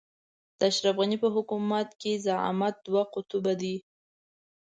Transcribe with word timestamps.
د 0.59 0.61
اشرف 0.69 0.95
غني 1.01 1.17
په 1.23 1.29
حکومت 1.35 1.87
کې 2.01 2.11
د 2.15 2.21
زعامت 2.25 2.75
دوه 2.87 3.03
قطبه 3.13 3.53
دي. 3.61 3.75